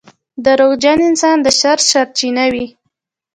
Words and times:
•دروغجن 0.45 0.99
انسان 1.09 1.37
د 1.45 1.47
شر 1.59 1.79
سرچینه 1.91 2.45
وي. 2.53 2.67